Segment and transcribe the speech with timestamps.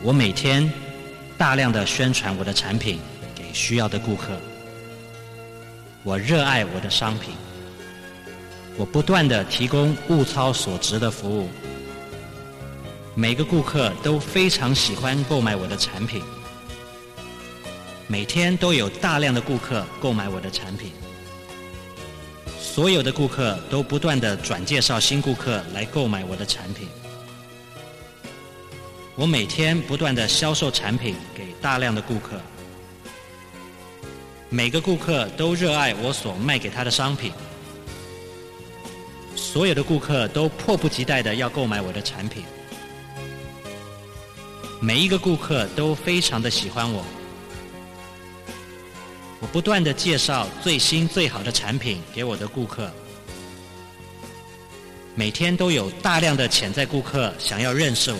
[0.00, 0.70] 我每天
[1.36, 3.00] 大量的宣传我的产品
[3.34, 4.38] 给需要的顾客。
[6.04, 7.34] 我热爱我的商品。
[8.76, 11.48] 我不断的提供物超所值的服务。
[13.16, 16.22] 每个顾客都非常喜欢购买我的产品。
[18.06, 20.92] 每天都有大量的顾客购买我的产品。
[22.56, 26.88] 所有的顾客都不断的转介绍新顾客来购买我的产品。
[29.18, 32.40] 我每天不断的销售产品给大量的顾客，
[34.48, 37.32] 每个顾客都热爱我所卖给他的商品，
[39.34, 42.44] 所有的顾客都迫不及待的要购买我的产品，
[44.80, 47.04] 每一个顾客都非常的喜欢我，
[49.40, 52.88] 我不断的介绍最新最好的产品给我的顾客，
[55.16, 58.18] 每天都有大量的潜在顾客想要认识我。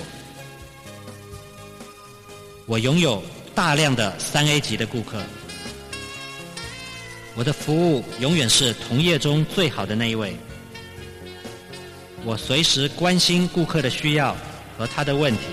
[2.68, 3.22] 我拥有
[3.54, 5.22] 大量的三 A 级的顾客，
[7.34, 10.36] 我的服务永远是同业中最好的那一位。
[12.26, 14.36] 我随时关心顾客的需要
[14.76, 15.44] 和他的问题，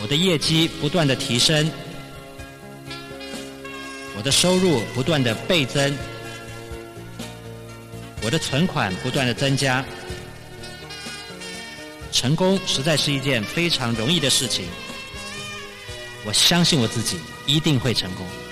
[0.00, 1.68] 我的业绩不断的提升，
[4.16, 5.92] 我的收入不断的倍增，
[8.22, 9.84] 我的存款不断的增加。
[12.12, 14.66] 成功实在是一件非常容易的事情。
[16.24, 18.43] 我相信我自己一定会成功。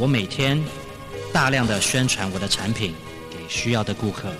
[0.00, 0.64] 我每天
[1.32, 2.94] 大量的宣传我的产品
[3.28, 4.32] 给需要的顾客。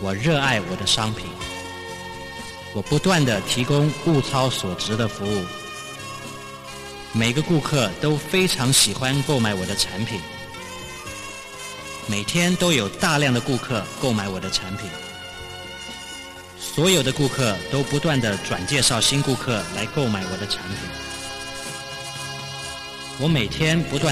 [0.00, 1.26] 我热爱我的商品。
[2.74, 5.44] 我不断的提供物超所值的服务。
[7.12, 10.20] 每个顾客都非常喜欢购买我的产品。
[12.06, 14.88] 每天都有大量的顾客购买我的产品。
[16.56, 21.17] 所有的顾客都不断的转介绍新顾客来购买我的产品。
[23.20, 24.06] 我每天不断。